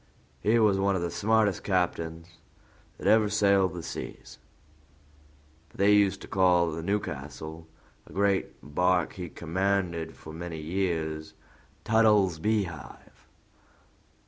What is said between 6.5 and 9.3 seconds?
the Newcastle, a great bark he